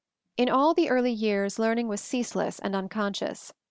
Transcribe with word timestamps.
In 0.35 0.49
all 0.49 0.73
the 0.73 0.89
early 0.89 1.11
years 1.11 1.59
learning 1.59 1.87
was 1.87 2.01
cease 2.01 2.33
less 2.35 2.57
and 2.57 2.75
unconscious. 2.75 3.53